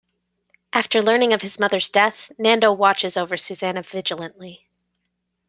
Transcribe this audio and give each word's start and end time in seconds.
After 0.73 0.99
learning 0.99 1.31
of 1.33 1.43
his 1.43 1.59
mother's 1.59 1.87
death, 1.89 2.31
Nando 2.39 2.73
watches 2.73 3.17
over 3.17 3.37
Susana 3.37 3.83
vigilantly. 3.83 4.67